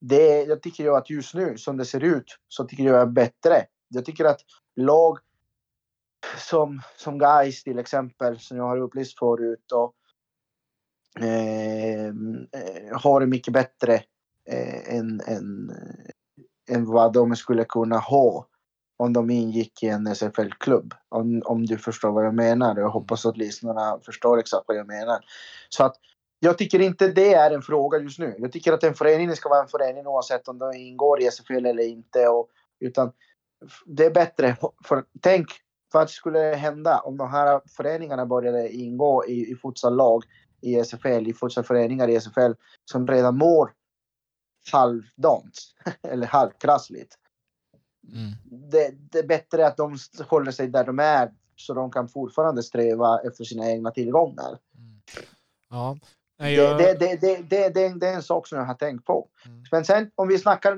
[0.00, 3.06] det, jag tycker jag att just nu som det ser ut så tycker jag är
[3.06, 3.66] bättre.
[3.88, 4.40] Jag tycker att
[4.76, 5.18] lag
[6.38, 9.94] som, som guys till exempel som jag har upplyst förut och
[11.20, 13.94] ehm, eh, har det mycket bättre
[14.50, 15.72] eh, än, än,
[16.70, 18.48] än vad de skulle kunna ha
[18.96, 20.94] om de ingick i en SFL-klubb.
[21.08, 22.76] Om, om du förstår vad jag menar.
[22.76, 25.20] Jag hoppas att lyssnarna förstår exakt vad jag menar.
[25.68, 25.96] Så att
[26.40, 28.34] jag tycker inte det är en fråga just nu.
[28.38, 31.66] Jag tycker att en förening ska vara en förening oavsett om de ingår i SFL
[31.66, 32.28] eller inte.
[32.28, 32.48] Och,
[32.80, 33.12] utan
[33.86, 34.56] det är bättre.
[34.84, 35.46] För, tänk
[35.92, 40.24] vad skulle hända om de här föreningarna började ingå i, i futsallag
[40.60, 42.52] i SFL, i futsalföreningar i SFL
[42.84, 43.72] som redan mår
[44.72, 45.58] halvdant
[46.02, 47.18] eller halvkrassligt.
[48.12, 48.32] Mm.
[48.70, 49.96] Det, det, är bättre att de
[50.28, 54.58] håller sig där de är så de kan fortfarande sträva efter sina egna tillgångar.
[54.78, 55.00] Mm.
[55.70, 55.98] Ja.
[56.38, 56.78] Jag...
[56.78, 59.28] det, det, det, det, det, det, är en sak som jag har tänkt på.
[59.46, 59.62] Mm.
[59.72, 60.72] Men sen om vi, snackar,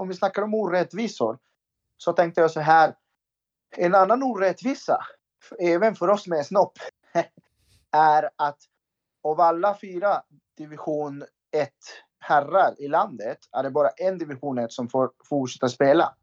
[0.00, 1.38] om vi snackar om orättvisor
[1.96, 2.94] så tänkte jag så här.
[3.76, 5.04] En annan orättvisa,
[5.58, 6.72] även för oss med snopp,
[7.92, 8.58] är att
[9.24, 10.22] av alla fyra
[10.56, 11.70] division 1
[12.20, 16.14] herrar i landet är det bara en division 1 som får fortsätta spela.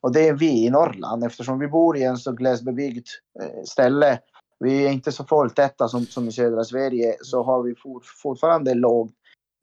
[0.00, 3.08] Och det är vi i Norrland eftersom vi bor i en så glesbebyggt
[3.40, 4.18] eh, ställe.
[4.62, 8.74] Vi är inte så folktäta som, som i södra Sverige så har vi for, fortfarande
[8.74, 9.12] låg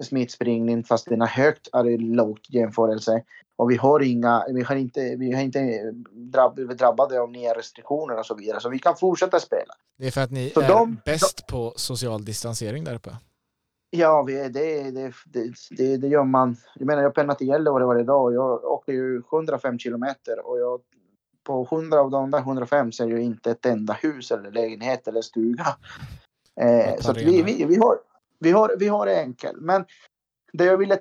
[0.03, 3.23] smittspridning fast den är högt är det lågt jämförelse.
[3.55, 8.19] Och vi har inga, vi har inte, vi har inte drabb, drabbade av nya restriktioner
[8.19, 8.59] och så vidare.
[8.59, 9.73] Så vi kan fortsätta spela.
[9.97, 13.09] Det är för att ni så är de, bäst de, på social distansering där uppe?
[13.89, 15.13] Ja, vi, det, det,
[15.77, 16.57] det, det, gör man.
[16.75, 20.59] Jag menar, jag pendlar till Gällivare varje dag och jag åker ju 105 kilometer och
[20.59, 20.81] jag,
[21.43, 25.07] på 100 av de där 105 så är ju inte ett enda hus eller lägenhet
[25.07, 25.77] eller stuga.
[26.61, 27.99] Eh, så vi, vi, vi, har,
[28.39, 29.57] vi, har, vi har det enkelt.
[29.61, 29.85] Men
[30.53, 30.99] det jag ville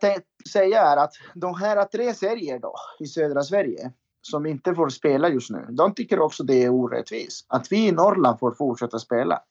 [0.53, 5.29] säga är att de här tre serier då i södra Sverige som inte får spela
[5.29, 5.67] just nu.
[5.71, 9.43] De tycker också det är orättvist att vi i Norrland får fortsätta spela.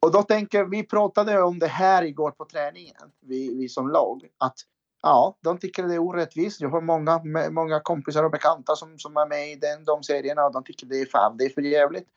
[0.00, 4.28] Och då tänker vi pratade om det här igår på träningen, vi, vi som lag,
[4.38, 4.56] att
[5.02, 6.60] ja, de tycker det är orättvist.
[6.60, 10.44] Jag har många, många kompisar och bekanta som, som är med i den, de serierna
[10.44, 12.08] och de tycker det är fan, det är för jävligt.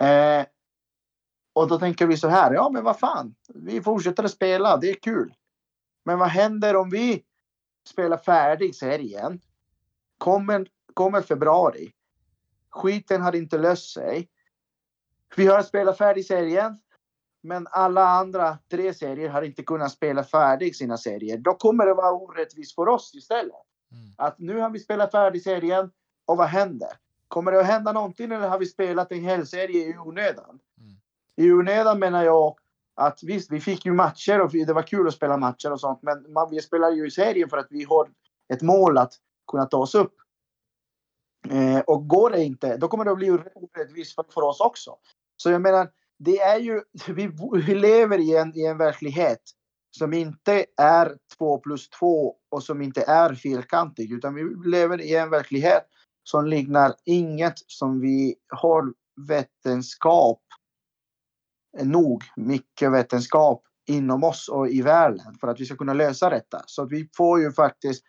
[0.00, 0.46] Eh,
[1.52, 4.90] och då tänker vi så här, ja men vad fan, vi fortsätter att spela, det
[4.90, 5.34] är kul.
[6.04, 7.24] Men vad händer om vi
[7.88, 9.40] spelar färdig serien?
[10.18, 11.92] Kommer, kommer februari.
[12.70, 14.28] Skiten har inte löst sig.
[15.36, 16.78] Vi har spelat färdig serien.
[17.42, 21.38] Men alla andra tre serier har inte kunnat spela färdigt sina serier.
[21.38, 23.52] Då kommer det vara orättvist för oss istället.
[23.92, 24.12] Mm.
[24.16, 25.90] Att nu har vi spelat färdigt serien
[26.26, 26.88] och vad händer?
[27.28, 30.58] Kommer det att hända någonting eller har vi spelat en hel serie i onödan?
[30.78, 30.92] Mm.
[31.36, 32.56] I onödan menar jag
[32.94, 36.02] att visst, vi fick ju matcher och det var kul att spela matcher och sånt.
[36.02, 38.10] Men man, vi spelar ju i serien för att vi har
[38.52, 39.12] ett mål att
[39.50, 40.14] kunna ta oss upp.
[41.48, 44.96] Eh, och går det inte, då kommer det att bli orättvist för, för oss också.
[45.36, 45.88] Så jag menar,
[46.24, 46.82] det är ju,
[47.14, 47.30] vi,
[47.66, 49.40] vi lever i en, i en verklighet
[49.90, 55.16] som inte är två plus två och som inte är fyrkantig utan vi lever i
[55.16, 55.86] en verklighet
[56.22, 58.94] som liknar inget som vi har
[59.28, 60.42] vetenskap
[61.82, 66.62] nog, mycket vetenskap inom oss och i världen för att vi ska kunna lösa detta.
[66.66, 68.04] Så att vi får ju faktiskt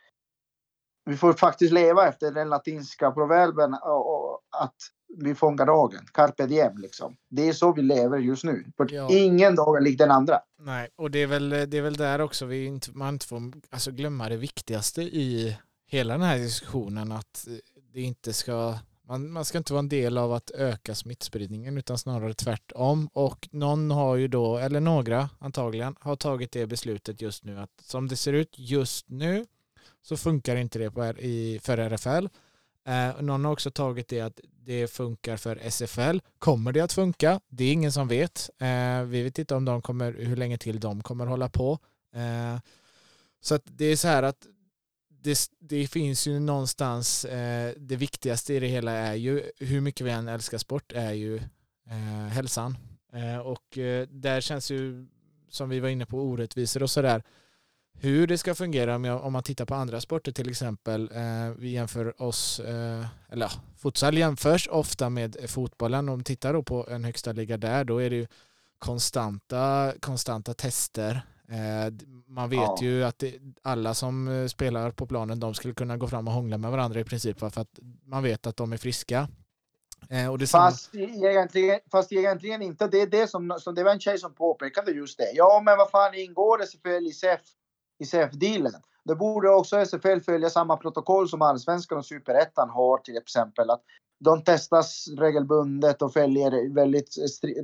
[1.06, 4.76] vi får faktiskt leva efter den latinska proverben och, och att
[5.17, 6.06] vi fångar dagen.
[6.13, 7.17] Carpe diem liksom.
[7.30, 8.65] Det är så vi lever just nu.
[8.78, 9.10] För ja.
[9.12, 10.39] ingen dag är lik den andra.
[10.60, 13.52] Nej, och det är väl, det är väl där också vi inte, man inte får
[13.69, 17.12] alltså, glömma det viktigaste i hela den här diskussionen.
[17.12, 17.47] Att
[17.93, 21.97] det inte ska, man, man ska inte vara en del av att öka smittspridningen utan
[21.97, 23.10] snarare tvärtom.
[23.13, 27.82] Och någon har ju då, eller några antagligen, har tagit det beslutet just nu att
[27.82, 29.45] som det ser ut just nu
[30.02, 32.28] så funkar inte det på, i, för RFL.
[32.88, 36.19] Eh, någon har också tagit det att det funkar för SFL.
[36.39, 37.39] Kommer det att funka?
[37.50, 38.50] Det är ingen som vet.
[38.60, 41.80] Eh, vi vet inte om de kommer, hur länge till de kommer hålla på.
[42.15, 42.60] Eh,
[43.41, 44.47] så att det är så här att
[45.24, 50.08] det, det finns ju någonstans, eh, det viktigaste i det hela är ju, hur mycket
[50.08, 51.36] vi än älskar sport, är ju
[51.89, 52.78] eh, hälsan.
[53.13, 55.08] Eh, och eh, där känns ju,
[55.50, 57.24] som vi var inne på, orättvisor och sådär
[57.99, 61.12] hur det ska fungera om, jag, om man tittar på andra sporter till exempel.
[61.15, 66.10] Eh, vi jämför oss, eh, eller ja, futsal jämförs ofta med fotbollen.
[66.10, 68.27] Om vi tittar då på en högsta liga där, då är det ju
[68.80, 71.21] konstanta, konstanta tester.
[71.49, 71.93] Eh,
[72.27, 72.77] man vet ja.
[72.82, 76.58] ju att det, alla som spelar på planen, de skulle kunna gå fram och hångla
[76.58, 79.27] med varandra i princip, för att man vet att de är friska.
[80.10, 82.88] Eh, det fast, egentligen, fast egentligen inte.
[82.88, 85.32] Det är det som, som det var en tjej som påpekade just det.
[85.34, 87.41] Ja, men vad fan ingår SFL i SEF?
[88.01, 88.81] I CF-dealen.
[89.03, 93.69] Då borde också SFL följa samma protokoll som allsvenskan och superettan har till exempel.
[93.69, 93.81] Att
[94.19, 97.15] de testas regelbundet och följer väldigt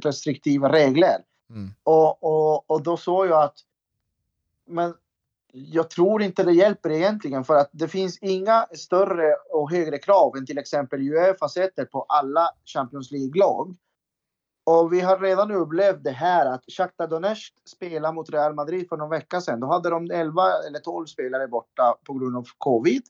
[0.03, 1.17] restriktiva regler.
[1.49, 1.73] Mm.
[1.83, 3.57] Och, och, och då såg jag att
[4.65, 4.93] men
[5.51, 10.37] jag tror inte det hjälper egentligen för att det finns inga större och högre krav
[10.37, 13.75] än till exempel Uefa sätter på alla Champions League-lag.
[14.69, 18.97] Och vi har redan upplevt det här att Shakhtar Donetsk spelade mot Real Madrid för
[18.97, 19.59] någon vecka sedan.
[19.59, 23.01] Då hade de 11 eller 12 spelare borta på grund av covid.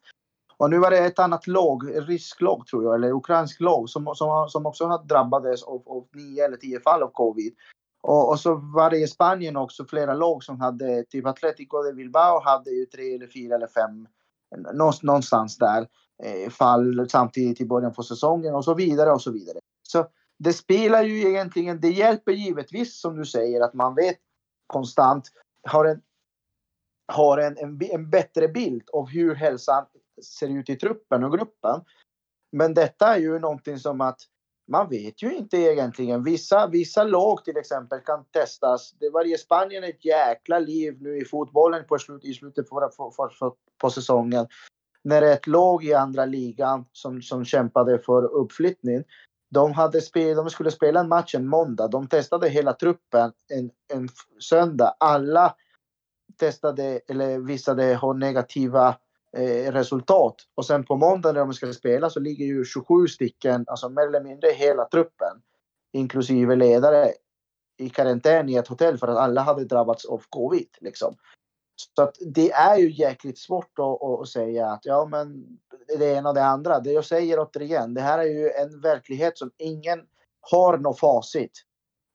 [0.57, 4.15] Och nu var det ett annat lag, rysk lag tror jag, eller ukrainsk lag som,
[4.15, 7.53] som, som också har drabbades av, av 9 eller 10 fall av covid.
[8.01, 11.93] Och, och, så var det i Spanien också flera lag som hade, typ Atletico de
[11.93, 14.07] Bilbao hade ju tre eller fyra eller fem,
[15.03, 15.87] någonstans där,
[16.23, 19.59] eh, fall samtidigt i början på säsongen och så vidare och så vidare.
[19.83, 20.07] Så
[20.37, 24.17] det spelar ju egentligen, det hjälper givetvis som du säger att man vet
[24.67, 25.31] konstant,
[25.63, 26.01] har en,
[27.07, 29.85] har en, en, en bättre bild av hur hälsan
[30.23, 31.81] ser ut i truppen och gruppen.
[32.51, 34.19] Men detta är ju någonting som att
[34.67, 36.23] man vet ju inte egentligen.
[36.23, 38.91] Vissa, vissa lag till exempel kan testas.
[38.99, 42.89] Det var i Spanien ett jäkla liv nu i fotbollen på slut, i slutet på,
[42.97, 44.47] på, på, på säsongen.
[45.03, 49.03] När ett lag i andra ligan som, som kämpade för uppflyttning.
[49.49, 51.87] De, hade spel, de skulle spela en match en måndag.
[51.87, 54.95] De testade hela truppen en, en söndag.
[54.99, 55.55] Alla
[56.39, 58.97] testade eller visade ha negativa
[59.37, 60.35] eh, resultat.
[60.55, 64.07] Och sen på måndag när de ska spela så ligger ju 27 stycken, alltså mer
[64.07, 65.41] eller mindre hela truppen,
[65.93, 67.11] inklusive ledare,
[67.77, 70.69] i karantän i ett hotell för att alla hade drabbats av covid.
[70.79, 71.15] Liksom.
[71.95, 75.45] Så att det är ju jäkligt svårt att, att, säga att ja, men
[75.99, 76.79] det ena och det andra.
[76.79, 79.99] Det jag säger återigen, det här är ju en verklighet som ingen
[80.51, 81.51] har något facit.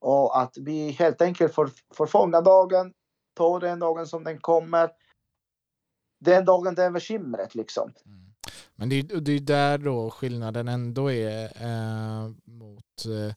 [0.01, 2.93] Och att vi helt enkelt får, får fånga dagen,
[3.35, 4.91] ta den dagen som den kommer
[6.25, 7.93] den dagen det är bekymret liksom.
[8.07, 8.33] Mm.
[8.75, 13.35] Men det är, det är där då skillnaden ändå är eh, mot eh,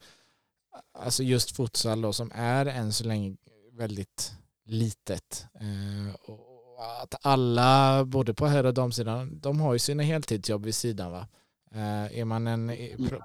[0.94, 3.36] alltså just futsal då som är än så länge
[3.72, 4.34] väldigt
[4.66, 5.46] litet.
[5.54, 10.76] Eh, och att alla, både på herr och damsidan, de har ju sina heltidsjobb vid
[10.76, 11.12] sidan.
[11.12, 11.28] Va?
[11.72, 12.72] Eh, är man en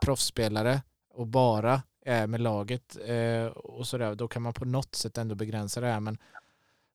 [0.02, 0.82] proffsspelare
[1.14, 5.34] och bara är med laget eh, och sådär, då kan man på något sätt ändå
[5.34, 6.00] begränsa det här.
[6.00, 6.18] Men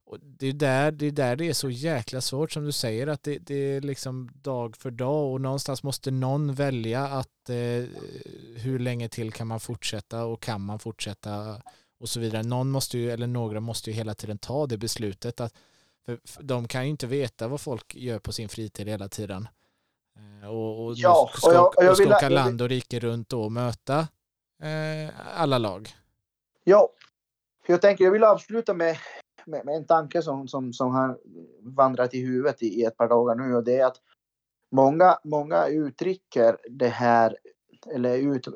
[0.05, 3.07] och det, är där, det är där det är så jäkla svårt som du säger
[3.07, 7.85] att det, det är liksom dag för dag och någonstans måste någon välja att eh,
[8.55, 11.61] hur länge till kan man fortsätta och kan man fortsätta
[11.99, 12.43] och så vidare.
[12.43, 15.53] Någon måste ju, eller några måste ju hela tiden ta det beslutet att
[16.05, 19.47] för, de kan ju inte veta vad folk gör på sin fritid hela tiden.
[20.17, 23.33] Eh, och, och, ja, ska, och, jag, och, jag ska åka land och rike runt
[23.33, 23.99] och möta
[24.63, 25.89] eh, alla lag.
[26.63, 26.89] Ja,
[27.67, 28.97] jag tänker jag vill avsluta med
[29.45, 31.17] med, med, en tanke som, som, som har
[31.61, 34.01] vandrat i huvudet i, i ett par dagar nu och det är att
[34.71, 37.37] många, många uttrycker det här
[37.93, 38.47] eller ut,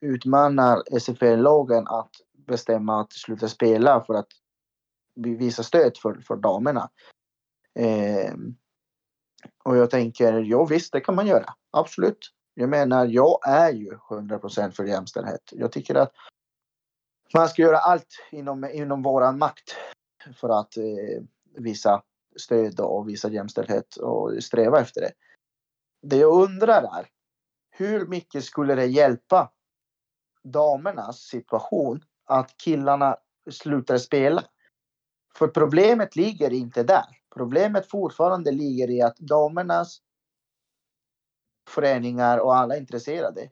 [0.00, 2.10] utmanar SFL-lagen att
[2.46, 4.28] bestämma att sluta spela för att
[5.14, 6.90] visa stöd för, för damerna.
[7.78, 8.34] Eh,
[9.64, 11.54] och jag tänker, ja visst, det kan man göra.
[11.70, 12.18] Absolut.
[12.54, 15.42] Jag menar, jag är ju 100% för jämställdhet.
[15.52, 16.12] Jag tycker att
[17.34, 19.76] man ska göra allt inom, inom våran makt
[20.36, 21.22] för att eh,
[21.54, 22.02] visa
[22.36, 25.12] stöd och visa jämställdhet och sträva efter det.
[26.02, 27.08] Det jag undrar är
[27.70, 29.52] hur mycket skulle det hjälpa
[30.42, 33.16] damernas situation att killarna
[33.50, 34.44] slutar spela?
[35.38, 37.18] För problemet ligger inte där.
[37.34, 40.00] Problemet fortfarande ligger i att damernas
[41.70, 43.50] föreningar och alla intresserade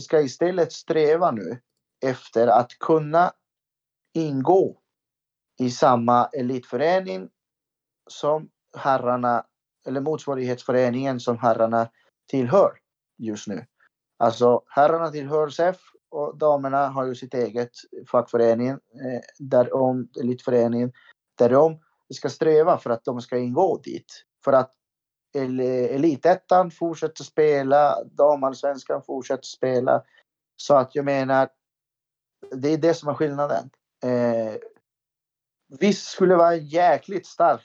[0.00, 1.60] ska istället sträva nu
[2.04, 3.32] efter att kunna
[4.14, 4.78] ingå
[5.60, 7.30] i samma elitförening
[8.10, 9.46] som herrarna
[9.86, 11.88] eller motsvarighetsföreningen som herrarna
[12.28, 12.78] tillhör
[13.18, 13.66] just nu.
[14.18, 15.80] Alltså herrarna tillhör SEF
[16.10, 17.70] och damerna har ju sitt eget
[18.10, 20.92] fackförening, eh, där om, elitföreningen,
[21.34, 21.80] där de
[22.14, 24.24] ska sträva för att de ska ingå dit.
[24.44, 24.72] För att
[25.34, 30.02] elitettan fortsätter spela, damallsvenskan fortsätter spela.
[30.56, 31.48] Så att jag menar,
[32.52, 33.70] det är det som är skillnaden.
[34.04, 34.54] Eh,
[35.78, 37.62] visst skulle det vara en jäkligt stark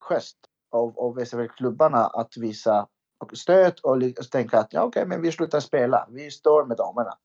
[0.00, 0.36] gest
[0.70, 2.88] av, av SFL-klubbarna att visa
[3.32, 6.08] stöd och tänka att ja, okej, okay, men vi slutar spela.
[6.10, 7.18] Vi står med damerna.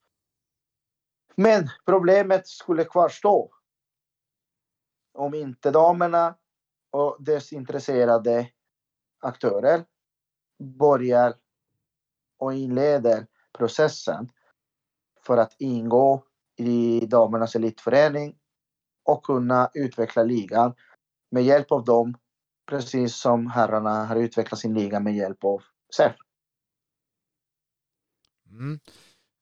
[1.36, 3.52] Men problemet skulle kvarstå
[5.16, 6.36] om inte damerna
[6.92, 8.50] och dess intresserade
[9.20, 9.86] aktörer
[10.60, 11.34] börjar
[12.38, 14.32] och inleder processen
[15.26, 16.24] för att ingå
[16.56, 18.38] i damernas elitförening
[19.04, 20.76] och kunna utveckla ligan
[21.32, 22.18] med hjälp av dem.
[22.70, 25.64] Precis som herrarna har utvecklat sin liga med hjälp av
[25.96, 26.16] SEF.
[28.50, 28.80] Mm.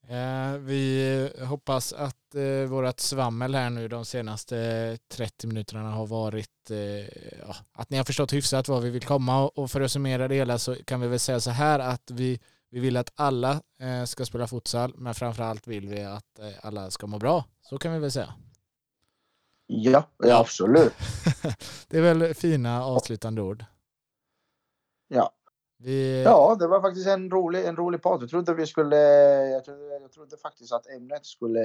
[0.08, 6.72] Eh, vi hoppas att eh, vårt svammel här nu de senaste 30 minuterna har varit
[6.72, 6.78] eh,
[7.48, 10.36] ja, att ni har förstått hyfsat vad vi vill komma och för att summera det
[10.36, 14.04] hela så kan vi väl säga så här att vi, vi vill att alla eh,
[14.06, 17.46] ska spela futsal men framförallt vill vi att eh, alla ska må bra.
[17.62, 18.34] Så kan vi väl säga.
[19.68, 20.94] Ja, ja absolut.
[21.88, 23.66] det är väl fina avslutande ord.
[25.08, 25.32] Ja.
[25.84, 26.24] Vi...
[26.24, 28.22] Ja, det var faktiskt en rolig, en rolig podd.
[28.22, 28.98] Jag trodde vi skulle,
[29.52, 31.64] jag trodde, jag trodde faktiskt att ämnet skulle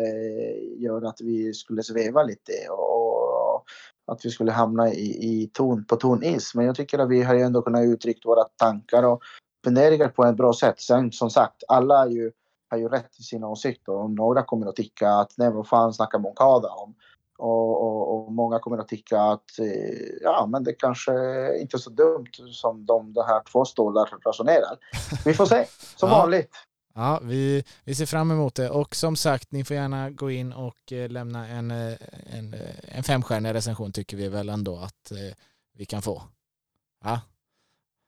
[0.78, 3.64] göra att vi skulle sväva lite och,
[4.06, 6.54] att vi skulle hamna i, i ton, på tonis.
[6.54, 9.22] Men jag tycker att vi har ändå kunnat uttrycka våra tankar och
[9.64, 10.80] funderingar på ett bra sätt.
[10.80, 12.32] Sen som sagt, alla ju,
[12.70, 15.94] har ju rätt i sina åsikter och några kommer att tycka att nej, vad fan
[15.94, 16.94] snackar Moncada om?
[17.38, 19.66] Och, och, och, många kommer att tycka att eh,
[20.20, 21.12] ja, men det kanske
[21.60, 24.78] inte är så dumt som de, de här två stålar resonerar.
[25.24, 25.66] Vi får se,
[25.96, 26.18] som ja.
[26.18, 26.50] vanligt.
[26.94, 30.52] Ja, vi, vi ser fram emot det och som sagt, ni får gärna gå in
[30.52, 35.12] och eh, lämna en, eh, en, en femstjärnig recension tycker vi väl ändå att
[35.74, 36.22] vi kan få.
[37.04, 37.20] Ja,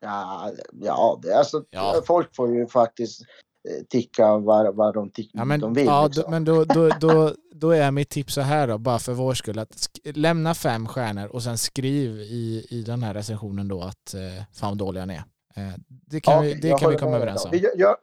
[0.00, 2.02] ja, ja det, alltså, ja.
[2.06, 3.22] folk får ju faktiskt
[3.68, 5.86] Eh, tycka vad, vad de, ja, men, de vill.
[5.86, 6.30] Ja, liksom.
[6.30, 9.58] men då, då, då, då är mitt tips så här då, bara för vår skull,
[9.58, 14.44] att lämna fem stjärnor och sen skriv i, i den här recensionen då att eh,
[14.52, 15.24] fan dåliga ni är.
[15.56, 17.50] Eh, det kan, ja, vi, det kan vi komma överens om.
[17.52, 17.96] Gör,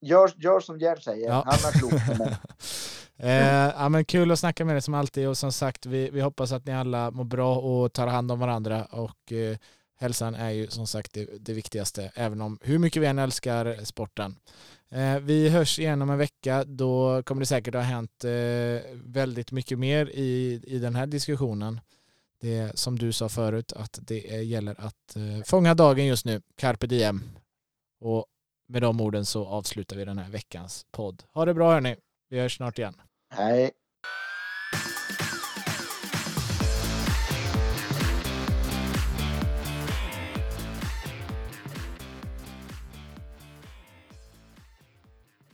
[0.00, 1.44] gör, gör som Gerd säger, ja.
[1.46, 1.92] han är klok
[3.16, 6.20] eh, ja, men kul att snacka med dig som alltid och som sagt vi, vi
[6.20, 9.56] hoppas att ni alla mår bra och tar hand om varandra och eh,
[9.98, 13.84] hälsan är ju som sagt det, det viktigaste även om hur mycket vi än älskar
[13.84, 14.36] sporten.
[14.92, 16.64] Eh, vi hörs igen om en vecka.
[16.64, 18.30] Då kommer det säkert ha hänt eh,
[18.92, 21.80] väldigt mycket mer i, i den här diskussionen.
[22.40, 26.42] Det som du sa förut att det gäller att eh, fånga dagen just nu.
[26.56, 27.22] Carpe diem.
[28.00, 28.26] Och
[28.68, 31.22] med de orden så avslutar vi den här veckans podd.
[31.32, 31.96] Ha det bra hörni.
[32.28, 32.94] Vi hörs snart igen.
[33.30, 33.70] Hej.